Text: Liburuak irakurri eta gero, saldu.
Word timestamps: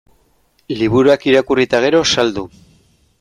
Liburuak 0.79 1.27
irakurri 1.33 1.67
eta 1.69 1.83
gero, 1.87 2.01
saldu. 2.15 2.47